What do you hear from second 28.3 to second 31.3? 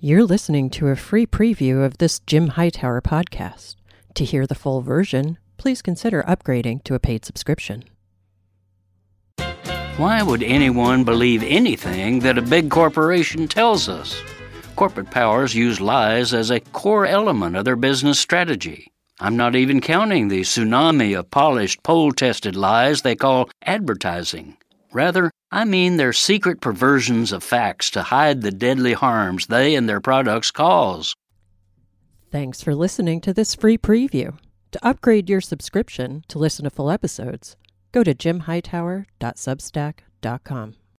the deadly harms they and their products cause.